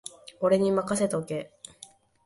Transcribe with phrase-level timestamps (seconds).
[0.39, 1.51] 俺にまかせとけ